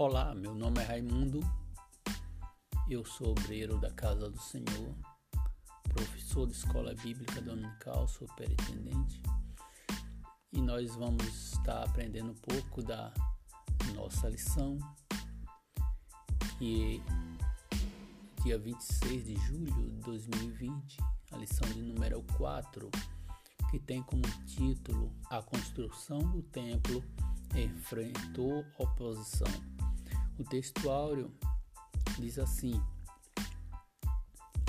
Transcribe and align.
Olá, 0.00 0.32
meu 0.32 0.54
nome 0.54 0.80
é 0.80 0.84
Raimundo, 0.84 1.40
eu 2.88 3.04
sou 3.04 3.32
obreiro 3.32 3.80
da 3.80 3.90
Casa 3.90 4.30
do 4.30 4.38
Senhor, 4.38 4.94
professor 5.88 6.46
de 6.46 6.52
escola 6.52 6.94
bíblica 6.94 7.42
dominical, 7.42 8.06
superintendente. 8.06 9.20
E 10.52 10.60
nós 10.62 10.94
vamos 10.94 11.26
estar 11.52 11.82
aprendendo 11.82 12.30
um 12.30 12.36
pouco 12.36 12.80
da 12.80 13.12
nossa 13.96 14.28
lição, 14.28 14.78
que 16.60 17.02
é 18.38 18.42
dia 18.44 18.56
26 18.56 19.24
de 19.24 19.34
julho 19.34 19.90
de 19.90 20.00
2020, 20.02 20.96
a 21.32 21.38
lição 21.38 21.68
de 21.70 21.82
número 21.82 22.22
4, 22.36 22.88
que 23.68 23.80
tem 23.80 24.00
como 24.04 24.22
título 24.46 25.12
A 25.28 25.42
construção 25.42 26.20
do 26.20 26.40
templo 26.40 27.02
enfrentou 27.54 28.64
oposição. 28.78 29.48
O 30.38 30.44
textuário 30.44 31.32
diz 32.18 32.38
assim: 32.38 32.80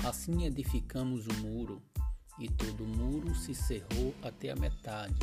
Assim 0.04 0.44
edificamos 0.44 1.26
o 1.26 1.34
muro, 1.34 1.82
e 2.38 2.48
todo 2.48 2.84
o 2.84 2.88
muro 2.88 3.34
se 3.34 3.54
cerrou 3.54 4.14
até 4.22 4.50
a 4.50 4.56
metade, 4.56 5.18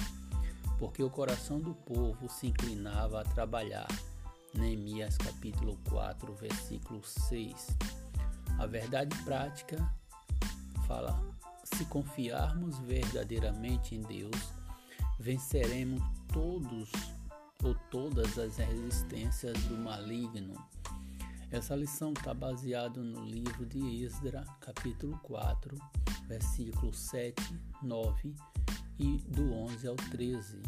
porque 0.78 1.02
o 1.02 1.10
coração 1.10 1.60
do 1.60 1.74
povo 1.74 2.30
se 2.30 2.48
inclinava 2.48 3.22
a 3.22 3.24
trabalhar. 3.24 3.88
Neemias 4.54 5.18
capítulo 5.18 5.78
4, 5.90 6.34
versículo 6.36 7.04
6. 7.04 7.78
A 8.60 8.66
verdade 8.66 9.16
prática 9.24 9.94
fala: 10.88 11.20
se 11.64 11.86
confiarmos 11.86 12.80
verdadeiramente 12.80 13.96
em 13.96 14.02
Deus, 14.02 14.54
venceremos 15.20 16.02
todos 16.32 16.90
ou 17.63 17.76
todas 17.90 18.38
as 18.38 18.58
resistências 18.58 19.58
do 19.63 19.77
maligno. 19.77 20.54
Essa 21.50 21.76
lição 21.76 22.12
está 22.12 22.34
baseada 22.34 23.02
no 23.02 23.24
livro 23.24 23.66
de 23.66 23.80
Esdra, 24.04 24.46
capítulo 24.60 25.18
4, 25.24 25.77
versículos 26.27 26.98
7, 26.98 27.41
9 27.82 28.36
e 28.99 29.18
do 29.30 29.54
11 29.54 29.88
ao 29.88 29.96
13. 29.96 30.62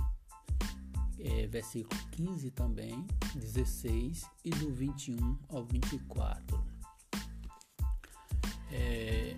É, 1.20 1.48
versículo 1.48 2.00
15 2.12 2.52
também, 2.52 3.06
16 3.36 4.26
e 4.46 4.52
do 4.52 4.72
21 4.74 5.38
ao 5.50 5.66
24. 5.66 6.64
É, 8.72 9.36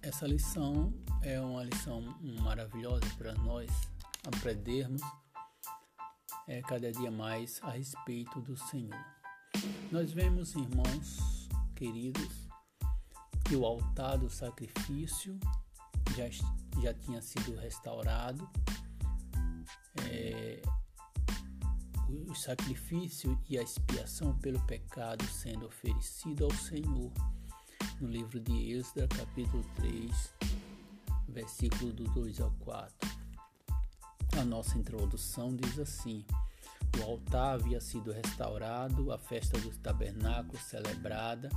essa 0.00 0.26
lição 0.26 0.94
é 1.20 1.38
uma 1.38 1.62
lição 1.62 2.00
maravilhosa 2.42 3.04
para 3.18 3.34
nós 3.34 3.70
aprendermos 4.26 5.02
é, 6.46 6.62
cada 6.62 6.92
dia 6.92 7.10
mais 7.10 7.60
a 7.62 7.70
respeito 7.70 8.40
do 8.40 8.56
Senhor. 8.56 9.04
Nós 9.90 10.12
vemos, 10.12 10.54
irmãos 10.54 11.48
queridos, 11.74 12.48
que 13.44 13.56
o 13.56 13.64
altar 13.64 14.18
do 14.18 14.30
sacrifício 14.30 15.38
já, 16.16 16.28
já 16.82 16.94
tinha 16.94 17.20
sido 17.20 17.56
restaurado, 17.56 18.48
é, 20.10 20.62
o 22.08 22.34
sacrifício 22.34 23.38
e 23.48 23.58
a 23.58 23.62
expiação 23.62 24.36
pelo 24.38 24.60
pecado 24.66 25.24
sendo 25.24 25.66
oferecido 25.66 26.44
ao 26.44 26.52
Senhor. 26.52 27.12
No 28.00 28.08
livro 28.08 28.38
de 28.40 28.72
Êxodo, 28.72 29.08
capítulo 29.08 29.64
3, 29.76 30.34
versículo 31.28 31.92
do 31.92 32.04
2 32.04 32.40
ao 32.40 32.50
4. 32.60 33.15
A 34.38 34.44
nossa 34.44 34.76
introdução 34.76 35.56
diz 35.56 35.78
assim: 35.78 36.22
O 36.98 37.02
altar 37.04 37.54
havia 37.54 37.80
sido 37.80 38.12
restaurado, 38.12 39.10
a 39.10 39.18
festa 39.18 39.58
dos 39.58 39.78
tabernáculos 39.78 40.62
celebrada 40.62 41.48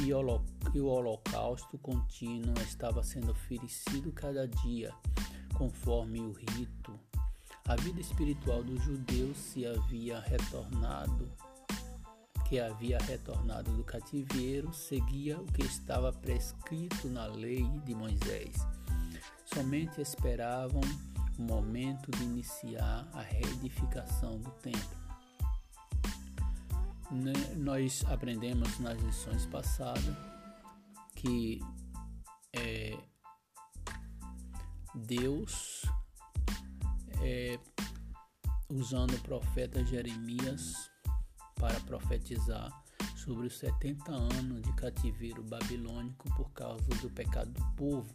e 0.00 0.12
o 0.14 0.86
holocausto 0.86 1.78
contínuo 1.78 2.54
estava 2.62 3.02
sendo 3.02 3.32
oferecido 3.32 4.10
cada 4.12 4.48
dia, 4.48 4.94
conforme 5.56 6.20
o 6.20 6.32
rito. 6.32 6.98
A 7.68 7.76
vida 7.76 8.00
espiritual 8.00 8.62
dos 8.62 8.82
judeus 8.82 9.36
se 9.36 9.66
havia 9.66 10.20
retornado, 10.20 11.30
que 12.48 12.58
havia 12.58 12.98
retornado 12.98 13.72
do 13.72 13.84
cativeiro, 13.84 14.72
seguia 14.72 15.38
o 15.38 15.44
que 15.46 15.62
estava 15.62 16.12
prescrito 16.12 17.08
na 17.08 17.26
lei 17.26 17.62
de 17.84 17.94
Moisés. 17.94 18.56
Somente 19.44 20.00
esperavam 20.00 20.80
o 21.38 21.42
momento 21.42 22.10
de 22.10 22.22
iniciar 22.22 23.08
a 23.12 23.20
reedificação 23.20 24.38
do 24.38 24.50
templo. 24.52 25.06
Nós 27.56 28.04
aprendemos 28.08 28.78
nas 28.80 29.00
lições 29.00 29.46
passadas 29.46 30.16
que 31.14 31.60
é, 32.52 32.98
Deus, 34.94 35.82
é, 37.22 37.58
usando 38.68 39.14
o 39.14 39.20
profeta 39.20 39.84
Jeremias 39.84 40.90
para 41.54 41.78
profetizar 41.80 42.70
sobre 43.16 43.46
os 43.46 43.58
70 43.58 44.12
anos 44.12 44.62
de 44.62 44.72
cativeiro 44.74 45.42
babilônico 45.42 46.28
por 46.34 46.50
causa 46.52 46.88
do 47.00 47.10
pecado 47.10 47.50
do 47.50 47.64
povo. 47.74 48.14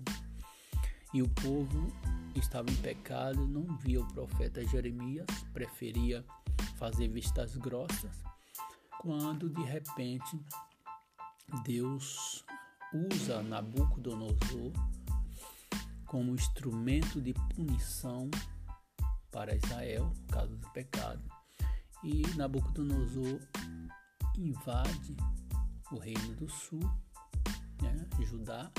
E 1.14 1.22
o 1.22 1.28
povo 1.30 1.88
estava 2.36 2.70
em 2.70 2.76
pecado, 2.78 3.46
não 3.48 3.76
via 3.78 4.02
o 4.02 4.14
profeta 4.14 4.66
Jeremias, 4.66 5.28
preferia 5.54 6.26
fazer 6.78 7.08
vistas 7.10 7.56
grossas, 7.58 8.12
quando 9.00 9.50
de 9.50 9.62
repente 9.62 10.40
Deus 11.64 12.46
usa 12.94 13.42
Nabucodonosor 13.42 14.72
como 16.06 16.34
instrumento 16.34 17.22
de 17.22 17.34
punição 17.56 18.30
para 19.32 19.56
Israel, 19.56 20.12
por 20.28 20.36
causa 20.36 20.56
do 20.56 20.70
pecado. 20.72 21.24
E 22.04 22.22
Nabucodonosor 22.36 23.40
invade 24.38 25.16
o 25.92 25.98
reino 25.98 26.34
do 26.36 26.50
sul, 26.50 26.82
né, 27.82 28.08
Judá, 28.26 28.72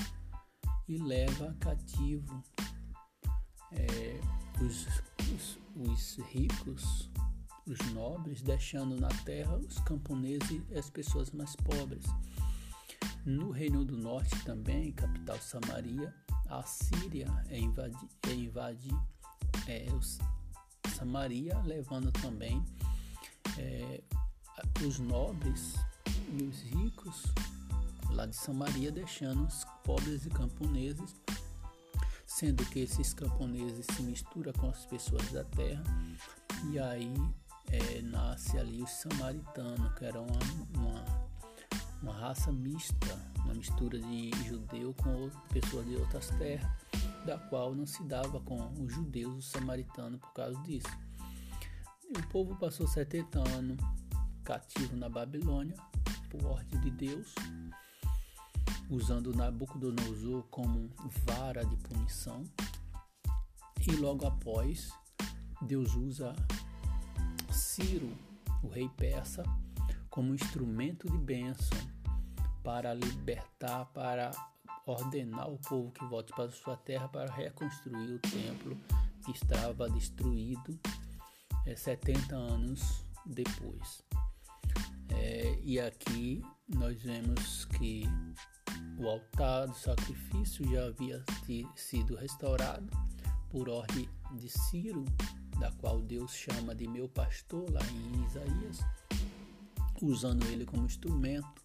e 0.92 0.98
leva 0.98 1.56
cativo 1.58 2.44
é, 3.72 4.20
os, 4.62 4.86
os, 5.32 5.58
os 5.74 6.18
ricos, 6.26 7.10
os 7.66 7.78
nobres, 7.92 8.42
deixando 8.42 9.00
na 9.00 9.08
terra 9.24 9.56
os 9.56 9.78
camponeses 9.78 10.60
e 10.70 10.78
as 10.78 10.90
pessoas 10.90 11.30
mais 11.30 11.56
pobres. 11.56 12.04
No 13.24 13.50
Reino 13.50 13.86
do 13.86 13.96
Norte 13.96 14.38
também, 14.44 14.92
capital 14.92 15.38
Samaria, 15.38 16.14
a 16.50 16.62
Síria 16.64 17.26
é 17.48 17.58
é 17.58 18.34
é, 19.68 19.92
os, 19.94 20.18
Samaria, 20.94 21.58
levando 21.60 22.12
também 22.12 22.62
é, 23.56 24.02
os 24.86 24.98
nobres 24.98 25.76
e 26.38 26.42
os 26.42 26.60
ricos 26.60 27.32
lá 28.12 28.26
de 28.26 28.36
Samaria, 28.36 28.90
deixando 28.90 29.44
os 29.44 29.64
pobres 29.84 30.26
e 30.26 30.30
camponeses 30.30 31.14
sendo 32.32 32.64
que 32.66 32.80
esses 32.80 33.12
camponeses 33.12 33.84
se 33.94 34.02
misturam 34.02 34.52
com 34.54 34.70
as 34.70 34.86
pessoas 34.86 35.30
da 35.32 35.44
terra 35.44 35.82
e 36.70 36.78
aí 36.78 37.12
é, 37.70 38.02
nasce 38.02 38.58
ali 38.58 38.82
os 38.82 38.90
samaritanos, 38.90 39.92
que 39.94 40.04
eram 40.04 40.26
uma, 40.26 40.80
uma, 40.80 41.04
uma, 42.02 42.12
raça 42.12 42.50
mista, 42.50 43.18
uma 43.44 43.54
mistura 43.54 43.98
de 43.98 44.30
judeu 44.46 44.94
com 44.94 45.30
pessoas 45.52 45.86
de 45.86 45.96
outras 45.96 46.28
terras, 46.30 46.70
da 47.26 47.38
qual 47.38 47.74
não 47.74 47.86
se 47.86 48.02
dava 48.04 48.40
com 48.40 48.72
os 48.82 48.92
judeus, 48.92 49.36
os 49.36 49.50
samaritanos, 49.50 50.18
por 50.20 50.32
causa 50.32 50.58
disso. 50.62 50.88
E 52.08 52.18
o 52.18 52.28
povo 52.28 52.56
passou 52.56 52.86
70 52.86 53.38
anos 53.56 53.78
cativo 54.42 54.96
na 54.96 55.08
Babilônia, 55.08 55.76
por 56.30 56.44
ordem 56.46 56.80
de 56.80 56.90
Deus, 56.90 57.34
usando 58.88 59.34
Nabucodonosor 59.34 60.42
como 60.50 60.90
vara 61.24 61.64
de 61.64 61.76
punição. 61.76 62.44
E 63.86 63.96
logo 63.96 64.26
após, 64.26 64.92
Deus 65.60 65.94
usa 65.94 66.34
Ciro, 67.50 68.10
o 68.62 68.68
rei 68.68 68.88
persa, 68.96 69.42
como 70.08 70.34
instrumento 70.34 71.10
de 71.10 71.18
bênção 71.18 71.78
para 72.62 72.94
libertar, 72.94 73.86
para 73.86 74.30
ordenar 74.86 75.48
o 75.50 75.58
povo 75.58 75.90
que 75.92 76.04
volte 76.06 76.32
para 76.34 76.50
sua 76.50 76.76
terra 76.76 77.08
para 77.08 77.32
reconstruir 77.32 78.14
o 78.14 78.18
templo 78.18 78.76
que 79.24 79.30
estava 79.32 79.88
destruído 79.88 80.78
é, 81.66 81.76
70 81.76 82.34
anos 82.34 83.04
depois. 83.24 84.02
É, 85.08 85.58
e 85.62 85.78
aqui 85.78 86.42
nós 86.68 87.00
vemos 87.02 87.64
que 87.66 88.04
o 89.02 89.08
altar 89.08 89.66
do 89.66 89.74
sacrifício 89.74 90.64
já 90.70 90.86
havia 90.86 91.24
sido 91.74 92.14
restaurado 92.14 92.88
por 93.50 93.68
ordem 93.68 94.08
de 94.38 94.48
Ciro, 94.48 95.04
da 95.58 95.72
qual 95.72 96.00
Deus 96.00 96.32
chama 96.32 96.72
de 96.72 96.86
meu 96.86 97.08
pastor 97.08 97.68
lá 97.68 97.80
em 97.90 98.24
Isaías. 98.24 98.78
usando 100.00 100.44
ele 100.46 100.64
como 100.64 100.86
instrumento 100.86 101.62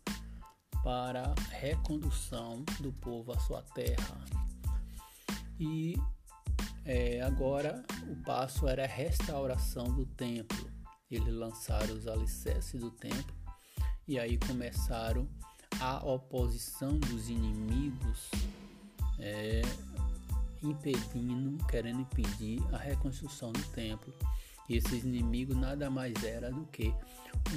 para 0.84 1.34
a 1.34 1.42
recondução 1.56 2.64
do 2.80 2.92
povo 2.94 3.32
à 3.32 3.40
sua 3.40 3.62
terra. 3.62 4.18
E 5.60 5.96
é, 6.86 7.22
agora 7.22 7.84
o 8.08 8.16
passo 8.24 8.68
era 8.68 8.84
a 8.84 8.88
restauração 8.88 9.86
do 9.86 10.06
templo. 10.06 10.72
Eles 11.10 11.34
lançaram 11.34 11.96
os 11.96 12.08
alicerces 12.08 12.80
do 12.80 12.92
templo 12.92 13.36
e 14.08 14.18
aí 14.20 14.38
começaram 14.38 15.28
a 15.80 16.04
oposição 16.06 16.98
dos 16.98 17.30
inimigos, 17.30 18.32
é, 19.20 19.62
impedindo, 20.64 21.64
querendo 21.66 22.02
impedir 22.02 22.62
a 22.74 22.78
reconstrução 22.78 23.52
do 23.52 23.64
templo. 23.70 24.14
E 24.70 24.76
esses 24.76 25.04
inimigos 25.04 25.56
nada 25.56 25.90
mais 25.90 26.22
era 26.24 26.52
do 26.52 26.66
que 26.68 26.94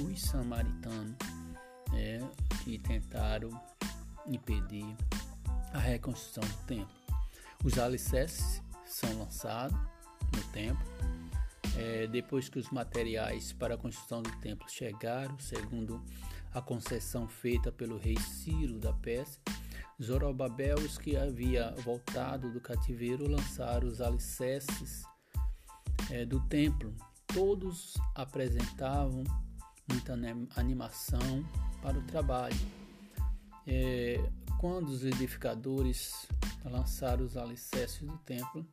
os 0.01 0.21
samaritanos, 0.21 1.15
é, 1.93 2.19
que 2.63 2.79
tentaram 2.79 3.49
impedir 4.27 4.95
a 5.73 5.79
reconstrução 5.79 6.43
do 6.43 6.57
templo. 6.65 6.95
Os 7.63 7.77
alicerces 7.77 8.61
são 8.85 9.19
lançados 9.19 9.77
no 10.35 10.43
templo. 10.51 10.85
É, 11.77 12.05
depois 12.07 12.49
que 12.49 12.59
os 12.59 12.69
materiais 12.69 13.53
para 13.53 13.75
a 13.75 13.77
construção 13.77 14.21
do 14.21 14.31
templo 14.37 14.69
chegaram, 14.69 15.39
segundo 15.39 16.03
a 16.53 16.61
concessão 16.61 17.27
feita 17.27 17.71
pelo 17.71 17.97
rei 17.97 18.17
Ciro 18.19 18.77
da 18.77 18.91
Pérsia, 18.93 19.41
Zorobabel, 20.01 20.77
os 20.79 20.97
que 20.97 21.15
havia 21.15 21.71
voltado 21.83 22.51
do 22.51 22.59
cativeiro, 22.59 23.29
lançaram 23.29 23.87
os 23.87 24.01
alicerces 24.01 25.03
é, 26.09 26.25
do 26.25 26.39
templo. 26.47 26.93
Todos 27.27 27.93
apresentavam 28.15 29.23
muita 29.87 30.17
animação 30.55 31.45
para 31.81 31.97
o 31.97 32.03
trabalho. 32.03 32.57
É, 33.67 34.17
quando 34.59 34.89
os 34.89 35.05
edificadores 35.05 36.27
lançaram 36.65 37.23
os 37.23 37.37
alicerces 37.37 38.01
do 38.01 38.17
templo, 38.19 38.65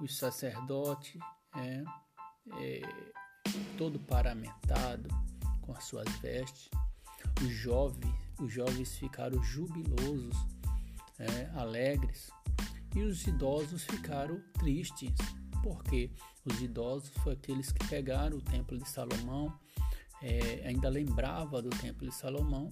os 0.00 0.18
sacerdotes, 0.18 1.18
é, 1.56 1.82
é, 2.58 2.82
todo 3.76 3.98
paramentado 4.00 5.08
com 5.60 5.72
as 5.72 5.84
suas 5.84 6.08
vestes, 6.20 6.68
os 7.42 7.50
jovens, 7.50 8.14
os 8.40 8.52
jovens 8.52 8.96
ficaram 8.96 9.42
jubilosos, 9.42 10.36
é, 11.18 11.50
alegres, 11.54 12.30
e 12.94 13.00
os 13.00 13.26
idosos 13.26 13.84
ficaram 13.84 14.40
tristes, 14.54 15.14
porque 15.62 16.10
os 16.44 16.60
idosos 16.60 17.10
foram 17.18 17.36
aqueles 17.36 17.72
que 17.72 17.86
pegaram 17.88 18.36
o 18.36 18.42
templo 18.42 18.76
de 18.76 18.88
Salomão, 18.88 19.56
é, 20.20 20.66
ainda 20.66 20.88
lembrava 20.88 21.62
do 21.62 21.70
templo 21.70 22.08
de 22.08 22.14
Salomão, 22.14 22.70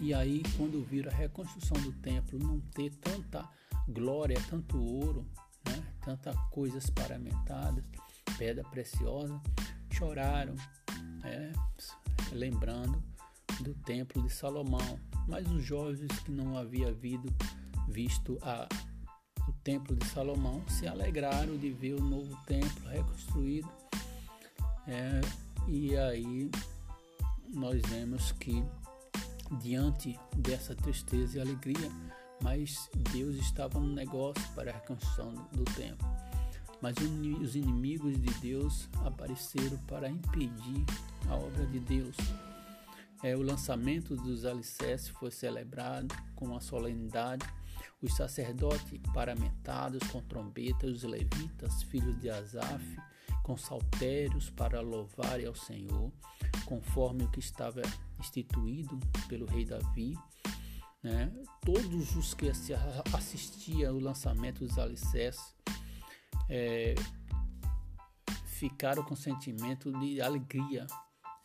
e 0.00 0.12
aí 0.12 0.42
quando 0.56 0.84
viram 0.84 1.10
a 1.10 1.14
reconstrução 1.14 1.80
do 1.82 1.92
templo 1.92 2.38
não 2.38 2.60
ter 2.60 2.90
tanta 2.96 3.48
glória, 3.88 4.40
tanto 4.48 4.80
ouro, 4.82 5.26
né, 5.66 5.84
tantas 6.04 6.36
coisas 6.50 6.88
paramentadas, 6.90 7.84
pedra 8.38 8.64
preciosa, 8.64 9.40
choraram, 9.92 10.54
é, 11.24 11.52
lembrando 12.32 13.02
do 13.60 13.74
templo 13.74 14.22
de 14.22 14.32
Salomão. 14.32 14.98
Mas 15.26 15.50
os 15.50 15.64
jovens 15.64 16.18
que 16.20 16.30
não 16.30 16.56
haviam 16.56 16.94
visto 17.88 18.38
a, 18.42 18.68
o 19.48 19.52
templo 19.64 19.96
de 19.96 20.06
Salomão 20.06 20.62
se 20.68 20.86
alegraram 20.86 21.56
de 21.56 21.70
ver 21.70 21.94
o 21.94 22.02
novo 22.02 22.36
templo 22.46 22.88
reconstruído. 22.88 23.68
É, 24.86 25.20
e 25.66 25.96
aí 25.96 26.50
nós 27.54 27.80
vemos 27.88 28.32
que 28.32 28.62
diante 29.60 30.18
dessa 30.36 30.74
tristeza 30.74 31.38
e 31.38 31.40
alegria, 31.40 31.90
mas 32.42 32.90
Deus 33.12 33.36
estava 33.36 33.78
no 33.78 33.94
negócio 33.94 34.42
para 34.54 34.70
a 34.70 34.74
reconstrução 34.74 35.34
do 35.52 35.64
templo. 35.64 36.06
Mas 36.84 36.96
os 37.40 37.56
inimigos 37.56 38.20
de 38.20 38.30
Deus 38.40 38.90
apareceram 39.06 39.78
para 39.86 40.06
impedir 40.06 40.84
a 41.30 41.34
obra 41.34 41.64
de 41.64 41.80
Deus. 41.80 42.14
É, 43.22 43.34
o 43.34 43.40
lançamento 43.40 44.14
dos 44.14 44.44
alicerces 44.44 45.08
foi 45.08 45.30
celebrado 45.30 46.14
com 46.36 46.44
uma 46.44 46.60
solenidade. 46.60 47.46
Os 48.02 48.14
sacerdotes 48.14 49.00
paramentados 49.14 50.06
com 50.10 50.20
trombetas, 50.20 50.90
os 50.90 51.02
levitas, 51.04 51.82
filhos 51.84 52.20
de 52.20 52.28
Asaf, 52.28 52.84
com 53.42 53.56
saltérios 53.56 54.50
para 54.50 54.82
louvarem 54.82 55.46
ao 55.46 55.54
Senhor, 55.54 56.12
conforme 56.66 57.24
o 57.24 57.30
que 57.30 57.40
estava 57.40 57.80
instituído 58.20 59.00
pelo 59.26 59.46
rei 59.46 59.64
Davi. 59.64 60.18
Né? 61.02 61.32
Todos 61.64 62.14
os 62.14 62.34
que 62.34 62.50
assistiam 63.14 63.94
ao 63.94 63.98
lançamento 63.98 64.66
dos 64.66 64.78
alicerces 64.78 65.54
é, 66.48 66.94
ficaram 68.46 69.02
com 69.02 69.16
sentimento 69.16 69.92
de 69.98 70.20
alegria 70.20 70.86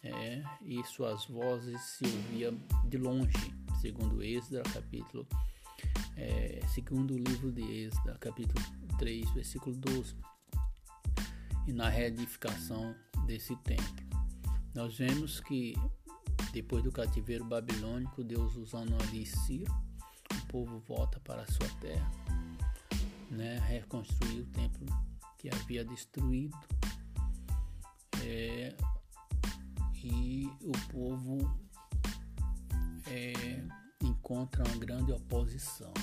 é, 0.04 0.44
e 0.62 0.84
suas 0.86 1.26
vozes 1.26 1.82
se 1.82 2.06
ouviam 2.06 2.58
de 2.86 2.98
longe, 2.98 3.54
segundo 3.82 4.24
Êxodo, 4.24 4.62
capítulo 4.72 5.28
é, 6.16 6.60
segundo 6.68 7.14
o 7.14 7.18
livro 7.18 7.52
de 7.52 7.62
Êxodo, 7.62 8.18
capítulo 8.20 8.62
3, 8.98 9.32
versículo 9.32 9.76
12. 9.76 10.16
E 11.68 11.74
na 11.74 11.88
reedificação 11.88 12.96
desse 13.26 13.56
templo, 13.58 14.06
nós 14.76 14.98
vemos 14.98 15.40
que 15.40 15.76
depois 16.52 16.84
do 16.84 16.92
cativeiro 16.92 17.46
babilônico, 17.46 18.24
Deus 18.24 18.56
usando 18.56 18.96
ali 19.04 19.26
Ciro, 19.26 19.72
o 20.34 20.48
povo 20.48 20.80
volta 20.80 21.20
para 21.22 21.44
a 21.44 21.48
sua 21.48 21.70
terra, 21.80 22.12
né, 23.30 23.60
reconstruir 23.68 24.42
o 24.42 24.46
templo 24.48 24.86
que 25.38 25.50
havia 25.50 25.86
destruído. 25.86 26.58
É, 28.24 28.76
e 30.04 30.50
o 30.62 30.72
povo 30.92 31.60
é, 33.08 33.34
encontra 34.02 34.64
uma 34.64 34.78
grande 34.78 35.12
oposição 35.12 35.94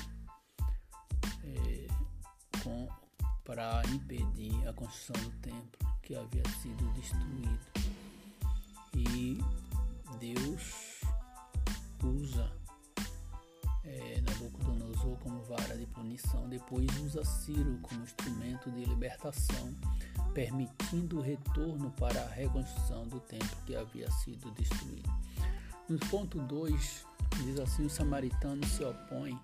é, 1.44 1.86
para 3.44 3.82
impedir 3.94 4.66
a 4.66 4.72
construção 4.72 5.22
do 5.22 5.30
templo 5.38 5.78
que 6.02 6.16
havia 6.16 6.42
sido 6.60 6.92
destruído. 6.92 7.66
E 8.94 9.38
Deus 10.18 11.00
usa 12.02 12.55
punição, 15.96 16.48
depois 16.48 16.86
usa 17.00 17.24
Ciro 17.24 17.78
como 17.82 18.02
instrumento 18.02 18.70
de 18.70 18.84
libertação 18.84 19.74
permitindo 20.36 21.18
o 21.18 21.22
retorno 21.22 21.90
para 21.92 22.20
a 22.20 22.28
reconstrução 22.28 23.08
do 23.08 23.18
templo 23.20 23.56
que 23.64 23.74
havia 23.74 24.10
sido 24.10 24.50
destruído. 24.50 25.10
No 25.88 25.98
ponto 26.10 26.38
2, 26.38 27.06
diz 27.42 27.58
assim: 27.58 27.86
os 27.86 27.94
samaritanos 27.94 28.68
se 28.68 28.84
opõem 28.84 29.40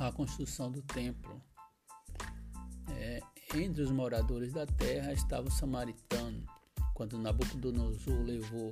à 0.00 0.10
construção 0.10 0.72
do 0.72 0.82
templo. 0.82 1.40
É, 2.90 3.20
entre 3.54 3.80
os 3.82 3.92
moradores 3.92 4.52
da 4.52 4.66
terra 4.66 5.12
estava 5.12 5.46
o 5.46 5.52
samaritano. 5.52 6.44
Quando 6.94 7.16
Nabucodonosor 7.16 8.22
levou 8.22 8.70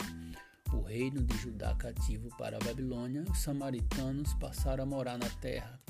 o 0.73 0.83
reino 0.83 1.23
de 1.23 1.37
Judá 1.39 1.77
cativo 1.77 2.29
para 2.37 2.57
a 2.57 2.61
Babilônia, 2.61 3.23
os 3.31 3.39
samaritanos 3.39 4.35
passaram 4.35 4.83
a 4.83 4.87
morar 4.87 5.17
na 5.17 5.31
terra. 5.41 5.81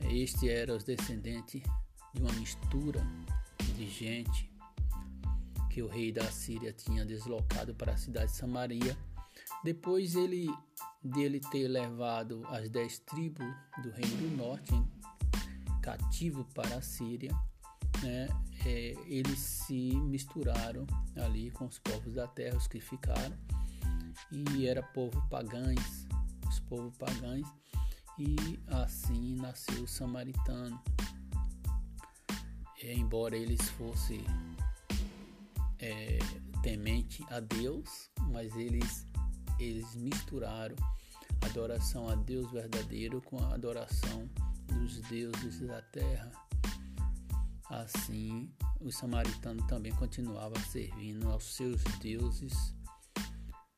Este 0.00 0.48
era 0.48 0.74
os 0.74 0.84
descendentes 0.84 1.62
de 2.14 2.20
uma 2.22 2.32
mistura 2.32 3.00
de 3.74 3.88
gente 3.88 4.50
que 5.70 5.82
o 5.82 5.88
rei 5.88 6.10
da 6.10 6.24
Síria 6.30 6.72
tinha 6.72 7.04
deslocado 7.04 7.74
para 7.74 7.92
a 7.92 7.96
cidade 7.96 8.30
de 8.30 8.36
Samaria. 8.36 8.96
Depois 9.62 10.14
ele 10.14 10.48
dele 11.02 11.40
ter 11.40 11.68
levado 11.68 12.42
as 12.46 12.68
dez 12.68 12.98
tribos 12.98 13.46
do 13.82 13.90
reino 13.90 14.16
do 14.16 14.36
norte 14.36 14.72
cativo 15.82 16.44
para 16.52 16.76
a 16.76 16.82
Síria, 16.82 17.30
né, 18.02 18.26
é, 18.64 18.94
eles 19.06 19.38
se 19.38 19.94
misturaram 19.94 20.84
ali 21.14 21.50
com 21.52 21.66
os 21.66 21.78
povos 21.78 22.14
da 22.14 22.26
terra, 22.26 22.56
os 22.56 22.66
que 22.66 22.80
ficaram, 22.80 23.36
e 24.32 24.66
era 24.66 24.82
povo 24.82 25.22
pagães, 25.28 26.06
os 26.48 26.58
povos 26.60 26.96
pagães, 26.96 27.46
e 28.18 28.58
assim 28.68 29.36
nasceu 29.36 29.84
o 29.84 29.88
samaritano 29.88 30.80
é, 32.82 32.94
embora 32.94 33.36
eles 33.36 33.68
fossem 33.70 34.24
é, 35.78 36.18
temente 36.62 37.24
a 37.30 37.40
Deus, 37.40 38.10
mas 38.28 38.54
eles, 38.56 39.06
eles 39.58 39.94
misturaram 39.96 40.76
a 41.40 41.46
adoração 41.46 42.08
a 42.08 42.14
Deus 42.14 42.50
verdadeiro 42.52 43.20
com 43.22 43.38
a 43.38 43.54
adoração 43.54 44.28
dos 44.66 45.00
deuses 45.02 45.60
da 45.60 45.82
terra. 45.82 46.30
Assim, 47.68 48.48
o 48.80 48.92
samaritano 48.92 49.66
também 49.66 49.92
continuava 49.92 50.58
servindo 50.60 51.28
aos 51.28 51.44
seus 51.56 51.82
deuses 52.00 52.74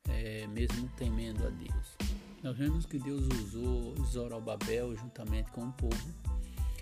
é, 0.07 0.45
mesmo 0.47 0.87
temendo 0.97 1.47
a 1.47 1.49
Deus. 1.49 2.18
Nós 2.41 2.57
vemos 2.57 2.85
que 2.85 2.97
Deus 2.97 3.27
usou 3.41 3.95
Zorobabel 4.05 4.95
juntamente 4.95 5.51
com 5.51 5.65
o 5.65 5.73
povo 5.73 6.13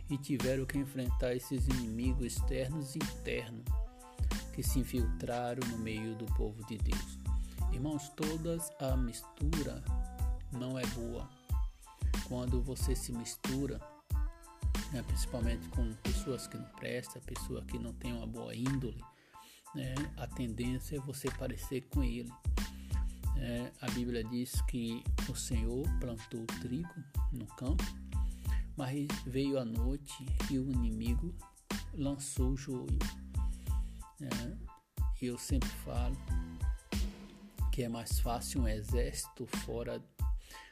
e 0.07 0.17
tiveram 0.17 0.65
que 0.65 0.77
enfrentar 0.77 1.33
esses 1.35 1.67
inimigos 1.67 2.25
externos 2.25 2.95
e 2.95 2.99
internos 2.99 3.65
que 4.53 4.61
se 4.61 4.79
infiltraram 4.79 5.67
no 5.69 5.77
meio 5.79 6.15
do 6.15 6.25
povo 6.35 6.63
de 6.65 6.77
Deus. 6.77 7.17
Irmãos, 7.71 8.09
todas 8.09 8.71
a 8.79 8.95
mistura 8.95 9.83
não 10.51 10.77
é 10.77 10.85
boa. 10.87 11.27
Quando 12.27 12.61
você 12.61 12.95
se 12.95 13.11
mistura, 13.11 13.79
né, 14.91 15.01
principalmente 15.03 15.67
com 15.69 15.91
pessoas 16.03 16.47
que 16.47 16.57
não 16.57 16.69
prestam, 16.71 17.21
pessoa 17.23 17.63
que 17.63 17.79
não 17.79 17.93
tem 17.93 18.13
uma 18.13 18.27
boa 18.27 18.55
índole, 18.55 19.03
né, 19.73 19.95
a 20.17 20.27
tendência 20.27 20.97
é 20.97 20.99
você 20.99 21.29
parecer 21.31 21.81
com 21.89 22.03
ele. 22.03 22.31
É, 23.39 23.71
a 23.81 23.91
Bíblia 23.91 24.23
diz 24.23 24.61
que 24.63 25.03
o 25.29 25.35
Senhor 25.35 25.85
plantou 25.99 26.45
trigo 26.61 27.03
no 27.31 27.45
campo, 27.47 27.83
mas 28.75 29.07
veio 29.25 29.59
a 29.59 29.65
noite 29.65 30.25
e 30.49 30.57
o 30.57 30.69
inimigo 30.71 31.33
lançou 31.93 32.51
o 32.51 32.57
joio. 32.57 32.99
É, 34.21 34.57
eu 35.21 35.37
sempre 35.37 35.69
falo 35.85 36.17
que 37.71 37.83
é 37.83 37.89
mais 37.89 38.19
fácil 38.19 38.61
um 38.61 38.67
exército 38.67 39.45
fora 39.65 40.03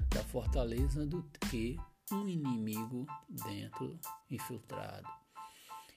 da 0.10 0.24
fortaleza 0.24 1.06
do 1.06 1.24
que 1.50 1.78
um 2.12 2.28
inimigo 2.28 3.06
dentro 3.30 4.00
infiltrado. 4.30 5.08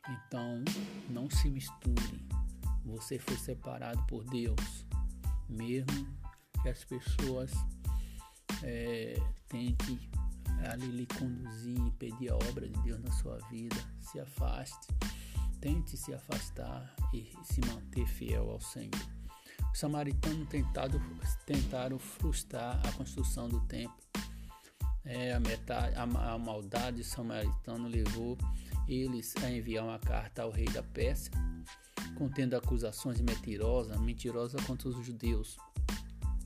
Então, 0.08 0.64
não 1.10 1.30
se 1.30 1.48
misture. 1.50 2.26
Você 2.84 3.18
foi 3.18 3.36
separado 3.36 4.02
por 4.06 4.24
Deus, 4.24 4.86
mesmo 5.48 6.17
que 6.62 6.68
as 6.68 6.84
pessoas 6.84 7.52
é, 8.62 9.16
tentem 9.48 9.98
ali 10.70 10.86
lhe 10.86 11.06
conduzir, 11.06 11.78
impedir 11.78 12.30
a 12.30 12.36
obra 12.36 12.68
de 12.68 12.82
Deus 12.82 13.00
na 13.00 13.12
sua 13.12 13.38
vida. 13.50 13.76
Se 14.00 14.18
afaste, 14.20 14.88
tente 15.60 15.96
se 15.96 16.12
afastar 16.12 16.94
e 17.12 17.30
se 17.44 17.60
manter 17.66 18.06
fiel 18.06 18.50
ao 18.50 18.60
Senhor. 18.60 18.90
Os 19.72 19.78
samaritanos 19.78 20.48
tentado, 20.48 21.00
tentaram 21.46 21.98
frustrar 21.98 22.80
a 22.86 22.92
construção 22.92 23.48
do 23.48 23.60
templo 23.62 24.08
é, 25.08 25.32
a, 25.32 25.40
metade, 25.40 25.94
a, 25.96 26.02
a 26.02 26.38
maldade 26.38 27.02
samaritana 27.02 27.88
levou 27.88 28.36
eles 28.86 29.34
a 29.42 29.50
enviar 29.50 29.84
uma 29.84 29.98
carta 29.98 30.42
ao 30.42 30.50
rei 30.50 30.66
da 30.66 30.82
Pérsia, 30.82 31.32
contendo 32.14 32.54
acusações 32.54 33.18
mentirosas, 33.20 33.98
mentirosas 33.98 34.62
contra 34.64 34.88
os 34.88 35.06
judeus. 35.06 35.56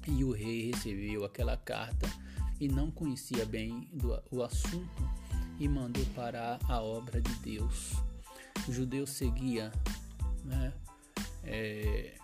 E 0.06 0.25
o 0.25 0.32
rei 0.32 0.71
recebeu 0.71 1.25
aquela 1.25 1.56
carta 1.56 2.09
e 2.61 2.68
não 2.68 2.90
conhecia 2.90 3.44
bem 3.47 3.88
do, 3.92 4.23
o 4.30 4.42
assunto 4.42 5.11
e 5.59 5.68
mandou 5.68 6.04
parar 6.14 6.59
a 6.68 6.80
obra 6.80 7.21
de 7.21 7.35
Deus. 7.37 7.92
O 8.68 8.73
judeu 8.73 9.06
seguia, 9.06 9.73
né? 10.44 10.73
É, 11.44 12.14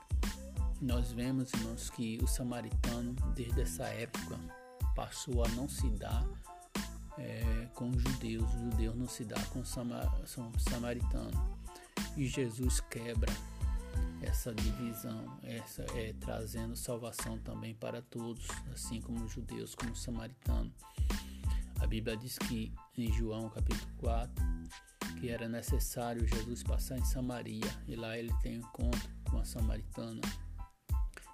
nós 0.81 1.11
vemos, 1.11 1.53
irmãos, 1.55 1.91
que 1.91 2.19
o 2.23 2.27
samaritano, 2.27 3.15
desde 3.35 3.63
essa 3.63 3.85
época, 3.85 4.39
passou 4.95 5.45
a 5.45 5.49
não 5.51 5.69
se 5.69 5.89
dar 5.91 6.25
é, 7.19 7.69
com 7.75 7.91
os 7.91 8.01
judeus, 8.01 8.45
os 8.55 8.61
judeus 8.61 8.97
não 8.97 9.09
se 9.09 9.25
dá 9.25 9.41
com 9.47 9.61
o 9.61 9.65
samaritano. 10.59 11.59
E 12.17 12.27
Jesus 12.27 12.81
quebra 12.81 13.33
essa 14.23 14.55
divisão, 14.55 15.39
essa 15.43 15.83
é 15.95 16.13
trazendo 16.21 16.77
salvação 16.77 17.39
também 17.39 17.75
para 17.75 18.03
todos, 18.03 18.47
assim 18.73 19.01
como 19.01 19.25
os 19.25 19.33
judeus, 19.33 19.75
como 19.75 19.93
os 19.93 20.03
samaritanos. 20.03 20.73
A 21.81 21.87
Bíblia 21.87 22.17
diz 22.17 22.37
que 22.39 22.73
em 22.97 23.13
João 23.13 23.49
capítulo 23.49 23.91
4 23.99 24.45
que 25.21 25.31
era 25.31 25.49
necessário 25.49 26.27
Jesus 26.27 26.63
passar 26.63 26.99
em 26.99 27.05
Samaria 27.05 27.71
e 27.87 27.97
lá 27.97 28.17
ele 28.17 28.33
tem 28.43 28.59
um 28.59 28.61
encontro 28.61 29.11
com 29.29 29.39
a 29.39 29.45
samaritana 29.45 30.21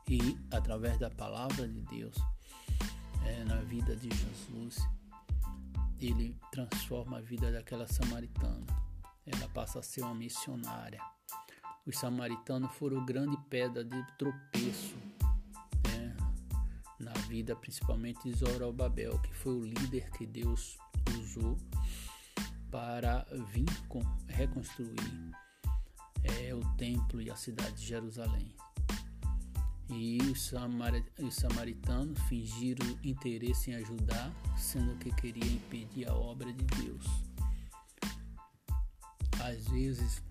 e 0.09 0.39
através 0.51 0.99
da 0.99 1.11
palavra 1.11 1.67
de 1.67 1.81
Deus 1.83 2.17
é, 3.25 3.45
na 3.45 3.57
vida 3.63 3.97
de 3.97 4.09
Jesus, 4.11 4.77
ele 5.99 6.37
transforma 6.53 7.19
a 7.19 7.21
vida 7.21 7.51
daquela 7.51 7.87
samaritana. 7.87 8.67
Ela 9.27 9.49
passa 9.49 9.79
a 9.79 9.83
ser 9.83 10.03
uma 10.03 10.15
missionária. 10.15 11.01
Os 11.87 11.99
samaritanos 11.99 12.73
foram 12.77 13.05
grande 13.05 13.37
pedra 13.51 13.85
de 13.85 14.03
tropeço 14.17 14.97
né, 15.89 16.17
na 16.99 17.13
vida, 17.29 17.55
principalmente 17.55 18.23
de 18.25 18.39
Zorobabel, 18.39 19.19
que 19.19 19.35
foi 19.35 19.53
o 19.53 19.65
líder 19.65 20.11
que 20.13 20.25
Deus 20.27 20.79
usou 21.19 21.59
para 22.71 23.27
vir 23.53 23.67
reconstruir 24.29 25.31
é, 26.23 26.55
o 26.55 26.61
templo 26.77 27.21
e 27.21 27.31
a 27.31 27.37
cidade 27.37 27.75
de 27.75 27.87
Jerusalém. 27.87 28.55
E 29.91 30.19
os, 30.23 30.51
samaritanos 31.37 32.19
fingiram 32.23 32.99
interesse 33.05 33.71
em 33.71 33.75
ajudar, 33.75 34.33
sendo 34.57 34.97
que 34.97 35.15
queria 35.15 35.53
impedir 35.53 36.09
a 36.09 36.15
obra 36.15 36.51
de 36.51 36.65
Deus. 36.65 37.07
Às 39.41 39.69
vezes, 39.69 40.23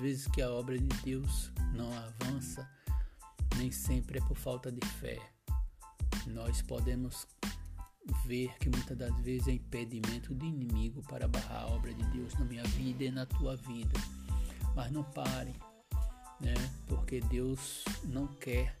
vezes 0.00 0.26
que 0.28 0.42
a 0.42 0.50
obra 0.50 0.78
de 0.78 0.88
Deus 1.04 1.52
não 1.74 1.92
avança, 1.92 2.68
nem 3.56 3.70
sempre 3.70 4.18
é 4.18 4.22
por 4.22 4.36
falta 4.36 4.72
de 4.72 4.84
fé. 4.86 5.18
Nós 6.26 6.62
podemos 6.62 7.26
ver 8.24 8.56
que 8.58 8.68
muitas 8.68 8.96
das 8.96 9.14
vezes 9.20 9.48
é 9.48 9.52
impedimento 9.52 10.34
do 10.34 10.44
inimigo 10.44 11.02
para 11.02 11.28
barrar 11.28 11.62
a 11.62 11.66
obra 11.68 11.94
de 11.94 12.02
Deus 12.10 12.34
na 12.34 12.44
minha 12.44 12.64
vida 12.64 13.04
e 13.04 13.10
na 13.10 13.26
tua 13.26 13.56
vida. 13.56 14.00
Mas 14.74 14.90
não 14.90 15.04
pare 15.04 15.54
né? 16.40 16.54
Porque 16.88 17.20
Deus 17.20 17.84
não 18.04 18.26
quer 18.26 18.76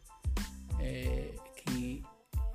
é, 0.78 1.34
que 1.56 2.02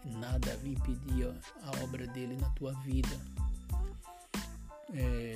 nada 0.04 0.60
impedir 0.64 1.34
a 1.64 1.84
obra 1.84 2.08
dele 2.08 2.36
na 2.38 2.50
tua 2.52 2.74
vida. 2.82 3.20
É, 4.94 5.36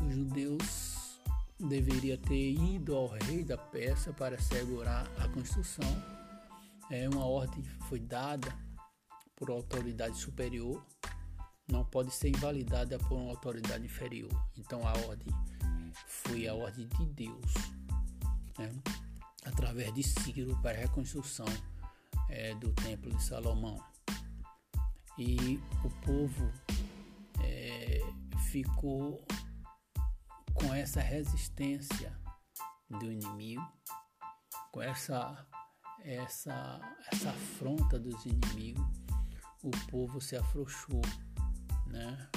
os 0.00 0.14
judeus 0.14 0.99
deveria 1.68 2.16
ter 2.16 2.52
ido 2.52 2.94
ao 2.94 3.08
rei 3.08 3.44
da 3.44 3.56
Pérsia 3.56 4.12
para 4.12 4.40
segurar 4.40 5.06
a 5.18 5.28
construção. 5.28 5.84
É, 6.90 7.08
uma 7.08 7.24
ordem 7.24 7.62
foi 7.88 8.00
dada 8.00 8.52
por 9.36 9.50
autoridade 9.50 10.16
superior, 10.16 10.84
não 11.70 11.84
pode 11.84 12.10
ser 12.12 12.28
invalidada 12.28 12.98
por 12.98 13.16
uma 13.16 13.30
autoridade 13.30 13.84
inferior. 13.84 14.30
Então 14.58 14.86
a 14.86 14.92
ordem 15.06 15.32
foi 16.06 16.48
a 16.48 16.54
ordem 16.54 16.88
de 16.88 17.06
Deus 17.06 17.52
né, 18.58 18.70
através 19.44 19.92
de 19.94 20.02
Ciro 20.02 20.58
para 20.62 20.78
a 20.78 20.80
reconstrução 20.82 21.46
é, 22.28 22.54
do 22.54 22.72
Templo 22.72 23.14
de 23.14 23.22
Salomão. 23.22 23.78
E 25.18 25.60
o 25.84 25.90
povo 26.04 26.50
é, 27.42 28.00
ficou 28.50 29.22
com 30.60 30.74
essa 30.74 31.00
resistência 31.00 32.14
do 32.88 33.10
inimigo, 33.10 33.66
com 34.70 34.82
essa, 34.82 35.46
essa, 36.04 36.80
essa 37.10 37.30
afronta 37.30 37.98
dos 37.98 38.26
inimigos, 38.26 38.84
o 39.62 39.70
povo 39.90 40.20
se 40.20 40.36
afrouxou, 40.36 41.02
né? 41.86 42.28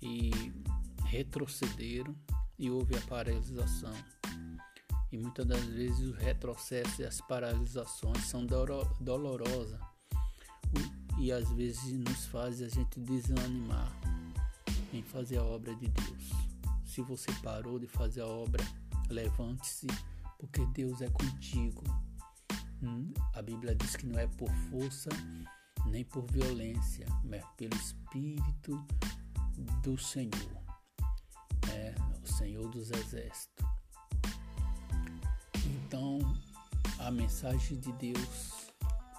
E 0.00 0.30
retrocederam 1.04 2.16
e 2.58 2.70
houve 2.70 2.96
a 2.96 3.00
paralisação. 3.02 3.94
E 5.12 5.18
muitas 5.18 5.46
das 5.46 5.64
vezes 5.64 6.00
os 6.00 6.16
retrocessos 6.16 6.98
e 6.98 7.04
as 7.04 7.20
paralisações 7.22 8.24
são 8.24 8.46
dolorosas 9.00 9.80
e 11.18 11.32
às 11.32 11.50
vezes 11.52 11.98
nos 11.98 12.26
faz 12.26 12.62
a 12.62 12.68
gente 12.68 13.00
desanimar 13.00 13.92
em 14.92 15.02
fazer 15.02 15.38
a 15.38 15.44
obra 15.44 15.74
de 15.74 15.88
Deus. 15.88 16.47
Se 16.98 17.02
você 17.02 17.30
parou 17.44 17.78
de 17.78 17.86
fazer 17.86 18.22
a 18.22 18.26
obra, 18.26 18.60
levante-se, 19.08 19.86
porque 20.36 20.66
Deus 20.66 21.00
é 21.00 21.08
contigo. 21.08 21.84
Hum? 22.82 23.12
A 23.34 23.40
Bíblia 23.40 23.76
diz 23.76 23.94
que 23.94 24.04
não 24.04 24.18
é 24.18 24.26
por 24.26 24.50
força 24.68 25.08
nem 25.86 26.02
por 26.02 26.28
violência, 26.32 27.06
mas 27.22 27.44
pelo 27.56 27.76
Espírito 27.76 28.84
do 29.80 29.96
Senhor. 29.96 30.60
É, 31.72 31.94
o 32.20 32.26
Senhor 32.26 32.68
dos 32.68 32.90
Exércitos. 32.90 33.64
Então, 35.54 36.18
a 36.98 37.12
mensagem 37.12 37.78
de 37.78 37.92
Deus 37.92 38.72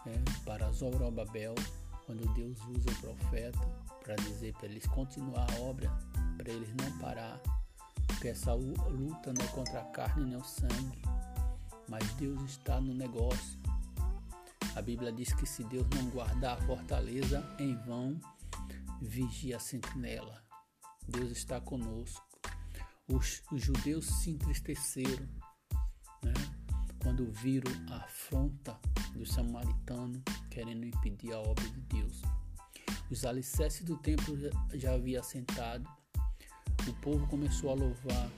é, 0.05 0.43
para 0.43 0.69
Zorobabel, 0.73 1.55
quando 2.05 2.27
Deus 2.33 2.59
usa 2.75 2.91
o 2.91 2.95
profeta 2.99 3.59
para 4.03 4.15
dizer 4.15 4.53
para 4.55 4.65
eles 4.65 4.85
continuar 4.87 5.49
a 5.53 5.61
obra, 5.61 5.89
para 6.35 6.51
eles 6.51 6.73
não 6.75 6.99
parar, 6.99 7.41
porque 8.19 8.27
essa 8.27 8.53
luta 8.53 9.31
não 9.31 9.45
é 9.45 9.47
contra 9.47 9.79
a 9.79 9.85
carne 9.85 10.25
nem 10.25 10.35
o 10.35 10.43
sangue, 10.43 11.01
mas 11.87 12.03
Deus 12.15 12.41
está 12.41 12.81
no 12.81 12.93
negócio. 12.93 13.57
A 14.75 14.81
Bíblia 14.81 15.09
diz 15.09 15.31
que 15.31 15.45
se 15.45 15.63
Deus 15.63 15.87
não 15.95 16.09
guardar 16.09 16.57
a 16.57 16.61
fortaleza, 16.63 17.41
em 17.57 17.77
vão 17.77 18.19
vigia 19.01 19.55
a 19.55 19.59
sentinela. 19.59 20.43
Deus 21.07 21.31
está 21.31 21.61
conosco. 21.61 22.21
Os, 23.07 23.41
os 23.53 23.61
judeus 23.63 24.05
se 24.05 24.31
entristeceram 24.31 25.25
né, 26.21 26.33
quando 27.01 27.31
viram 27.31 27.71
a 27.89 28.03
afronta 28.03 28.77
do 29.13 29.25
samaritano 29.25 30.21
querendo 30.49 30.83
impedir 30.83 31.31
a 31.31 31.39
obra 31.39 31.63
de 31.69 31.79
Deus. 31.83 32.21
Os 33.09 33.23
alicerces 33.23 33.85
do 33.85 33.95
templo 33.95 34.37
já, 34.73 34.93
havia 34.93 35.21
assentado, 35.21 35.89
o 36.89 36.93
povo 36.95 37.27
começou 37.27 37.71
a 37.71 37.73
louvar 37.73 38.29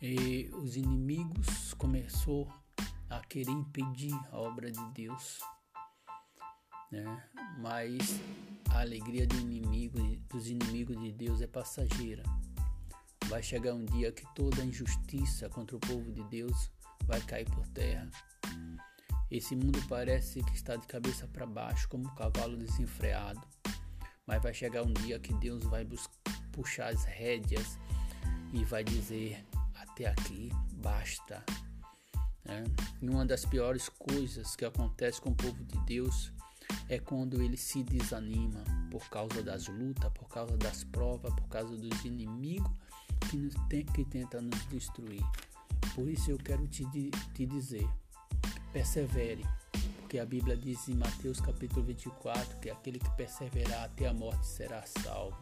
é, 0.00 0.06
e 0.06 0.50
os 0.54 0.76
inimigos 0.76 1.74
começou 1.74 2.48
a 3.08 3.20
querer 3.20 3.52
impedir 3.52 4.14
a 4.30 4.38
obra 4.38 4.70
de 4.70 4.84
Deus, 4.92 5.40
né? 6.90 7.24
Mas 7.58 8.20
a 8.70 8.80
alegria 8.80 9.26
do 9.26 9.36
inimigo, 9.36 9.98
dos 10.28 10.48
inimigos 10.48 11.00
de 11.00 11.12
Deus 11.12 11.40
é 11.40 11.46
passageira. 11.46 12.22
Vai 13.26 13.42
chegar 13.42 13.74
um 13.74 13.84
dia 13.84 14.12
que 14.12 14.26
toda 14.34 14.64
injustiça 14.64 15.48
contra 15.48 15.76
o 15.76 15.80
povo 15.80 16.12
de 16.12 16.22
Deus 16.24 16.70
vai 17.06 17.20
cair 17.22 17.46
por 17.50 17.66
terra. 17.68 18.08
Esse 19.30 19.56
mundo 19.56 19.82
parece 19.88 20.42
que 20.44 20.54
está 20.54 20.76
de 20.76 20.86
cabeça 20.86 21.26
para 21.26 21.46
baixo, 21.46 21.88
como 21.88 22.06
um 22.06 22.14
cavalo 22.14 22.56
desenfreado. 22.56 23.40
Mas 24.26 24.42
vai 24.42 24.52
chegar 24.52 24.82
um 24.82 24.92
dia 24.92 25.18
que 25.18 25.32
Deus 25.34 25.62
vai 25.64 25.86
puxar 26.52 26.88
as 26.88 27.04
rédeas 27.04 27.78
e 28.52 28.64
vai 28.64 28.82
dizer: 28.82 29.44
até 29.74 30.06
aqui 30.06 30.50
basta. 30.72 31.44
Né? 32.44 32.64
E 33.00 33.08
uma 33.08 33.24
das 33.24 33.44
piores 33.44 33.88
coisas 33.88 34.56
que 34.56 34.64
acontece 34.64 35.20
com 35.20 35.30
o 35.30 35.34
povo 35.34 35.62
de 35.64 35.78
Deus 35.84 36.32
é 36.88 36.98
quando 36.98 37.42
ele 37.42 37.56
se 37.56 37.82
desanima 37.82 38.62
por 38.90 39.08
causa 39.08 39.42
das 39.42 39.68
lutas, 39.68 40.10
por 40.12 40.28
causa 40.28 40.56
das 40.56 40.84
provas, 40.84 41.32
por 41.34 41.48
causa 41.48 41.76
dos 41.76 42.04
inimigos 42.04 42.70
que, 43.28 43.36
nos 43.36 43.54
tem, 43.68 43.84
que 43.84 44.04
tentam 44.04 44.42
nos 44.42 44.64
destruir. 44.66 45.22
Por 45.94 46.08
isso 46.08 46.30
eu 46.30 46.38
quero 46.38 46.66
te, 46.68 46.84
te 47.34 47.46
dizer, 47.46 47.88
persevere, 48.72 49.44
porque 50.16 50.20
a 50.20 50.24
Bíblia 50.24 50.56
diz 50.56 50.88
em 50.88 50.94
Mateus 50.94 51.42
capítulo 51.42 51.84
24 51.84 52.58
que 52.60 52.70
aquele 52.70 52.98
que 52.98 53.10
perseverar 53.16 53.84
até 53.84 54.06
a 54.06 54.14
morte 54.14 54.46
será 54.46 54.82
salvo. 54.86 55.36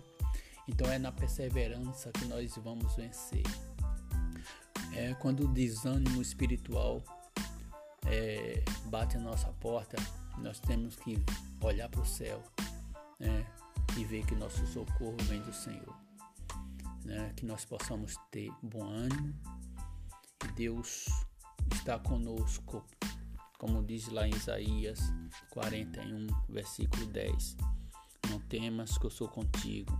Então 0.66 0.90
é 0.90 0.98
na 0.98 1.12
perseverança 1.12 2.10
que 2.10 2.24
nós 2.24 2.56
vamos 2.56 2.92
vencer. 2.96 3.44
É 4.92 5.14
quando 5.14 5.44
o 5.44 5.48
desânimo 5.48 6.20
espiritual 6.20 7.04
é, 8.06 8.64
bate 8.86 9.16
a 9.16 9.20
nossa 9.20 9.46
porta, 9.60 9.96
nós 10.38 10.58
temos 10.58 10.96
que 10.96 11.22
olhar 11.60 11.88
para 11.88 12.00
o 12.00 12.06
céu 12.06 12.42
né, 13.20 13.46
e 13.96 14.04
ver 14.04 14.26
que 14.26 14.34
nosso 14.34 14.66
socorro 14.66 15.16
vem 15.28 15.40
do 15.42 15.52
Senhor. 15.52 15.96
Né, 17.04 17.32
que 17.36 17.46
nós 17.46 17.64
possamos 17.64 18.16
ter 18.32 18.50
bom 18.60 18.82
ânimo 18.82 19.34
e 20.44 20.52
Deus 20.54 21.06
está 21.72 21.96
conosco, 21.96 22.84
como 23.64 23.82
diz 23.82 24.08
lá 24.08 24.28
em 24.28 24.30
Isaías 24.34 25.00
41, 25.48 26.26
versículo 26.50 27.06
10. 27.06 27.56
Não 28.28 28.38
temas 28.40 28.98
que 28.98 29.06
eu 29.06 29.10
sou 29.10 29.26
contigo, 29.26 29.98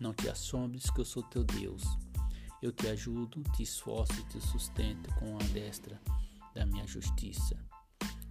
não 0.00 0.12
te 0.12 0.28
assombres 0.28 0.90
que 0.90 1.00
eu 1.00 1.04
sou 1.04 1.22
teu 1.22 1.44
Deus. 1.44 1.84
Eu 2.60 2.72
te 2.72 2.88
ajudo, 2.88 3.40
te 3.54 3.62
esforço 3.62 4.14
e 4.14 4.24
te 4.24 4.40
sustento 4.40 5.14
com 5.14 5.36
a 5.36 5.44
destra 5.52 6.02
da 6.56 6.66
minha 6.66 6.84
justiça. 6.88 7.56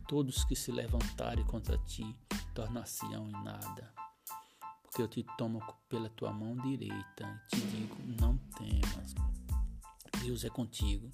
Todos 0.05 0.43
que 0.43 0.55
se 0.55 0.69
levantarem 0.69 1.45
contra 1.45 1.77
ti 1.77 2.03
tornar-se-ão 2.53 3.29
em 3.29 3.43
nada. 3.45 3.93
Porque 4.83 5.01
eu 5.01 5.07
te 5.07 5.25
tomo 5.37 5.61
pela 5.87 6.09
tua 6.09 6.33
mão 6.33 6.57
direita 6.57 7.41
e 7.53 7.55
te 7.55 7.61
digo: 7.67 7.95
não 8.19 8.35
temas. 8.57 9.15
Deus 10.21 10.43
é 10.43 10.49
contigo. 10.49 11.09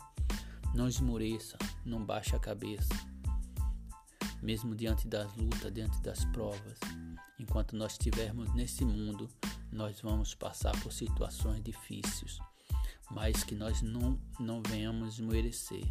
Não 0.74 0.88
esmoreça, 0.88 1.56
não 1.86 2.04
baixe 2.04 2.36
a 2.36 2.40
cabeça. 2.40 3.13
Mesmo 4.44 4.76
diante 4.76 5.08
das 5.08 5.34
lutas, 5.38 5.74
diante 5.74 6.02
das 6.02 6.26
provas, 6.26 6.78
enquanto 7.40 7.78
nós 7.78 7.94
estivermos 7.94 8.54
nesse 8.54 8.84
mundo, 8.84 9.30
nós 9.72 10.02
vamos 10.02 10.36
passar 10.36 10.78
por 10.82 10.92
situações 10.92 11.64
difíceis, 11.64 12.40
mas 13.10 13.42
que 13.46 13.56
nós 13.56 13.82
não, 13.82 14.20
não 14.38 14.62
venhamos 14.62 15.14
esmorecer 15.14 15.86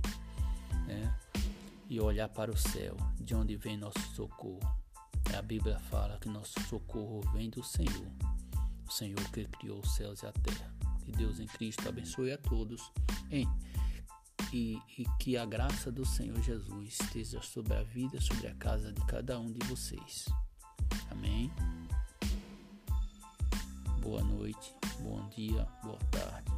né? 0.87 1.19
e 1.89 1.99
olhar 1.99 2.29
para 2.29 2.51
o 2.51 2.57
céu, 2.57 2.95
de 3.19 3.35
onde 3.35 3.57
vem 3.57 3.79
nosso 3.79 4.01
socorro. 4.15 4.61
A 5.35 5.41
Bíblia 5.41 5.79
fala 5.79 6.19
que 6.19 6.29
nosso 6.29 6.61
socorro 6.69 7.23
vem 7.33 7.49
do 7.49 7.65
Senhor, 7.65 8.13
o 8.87 8.93
Senhor 8.93 9.31
que 9.31 9.47
criou 9.47 9.79
os 9.79 9.95
céus 9.95 10.23
e 10.23 10.27
a 10.27 10.33
terra. 10.33 10.71
Que 11.07 11.11
Deus 11.11 11.41
em 11.41 11.47
Cristo 11.47 11.89
abençoe 11.89 12.33
a 12.33 12.39
todos 12.39 12.93
hein? 13.31 13.49
E, 14.53 14.79
e 14.99 15.07
que 15.19 15.37
a 15.37 15.47
graça 15.47 15.91
do 15.91 16.05
Senhor 16.05 16.41
Jesus 16.43 17.01
esteja 17.01 17.41
sobre 17.41 17.75
a 17.75 17.83
vida, 17.83 18.21
sobre 18.21 18.49
a 18.49 18.55
casa 18.55 18.93
de 18.93 19.01
cada 19.07 19.39
um 19.41 19.51
de 19.51 19.67
vocês. 19.67 20.27
Amém. 21.11 21.51
Boa 24.03 24.23
noite, 24.23 24.75
bom 25.01 25.27
dia, 25.31 25.67
boa 25.83 25.99
tarde. 26.11 26.52